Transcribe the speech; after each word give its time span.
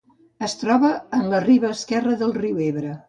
Es 0.47 0.53
troba 0.61 0.89
en 1.17 1.29
la 1.33 1.41
riba 1.45 1.71
esquerra 1.77 2.17
del 2.23 2.35
riu 2.39 2.65
Ebre. 2.71 2.97